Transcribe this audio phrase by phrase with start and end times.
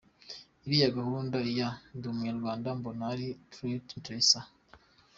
[0.65, 4.47] Iriya gahunda ya «Ndi umunyarwanda» mbona ari très intéressant.